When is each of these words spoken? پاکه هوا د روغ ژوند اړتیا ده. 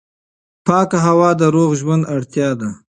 پاکه 0.67 0.97
هوا 1.07 1.29
د 1.39 1.41
روغ 1.55 1.69
ژوند 1.81 2.03
اړتیا 2.15 2.49
ده. 2.59 2.69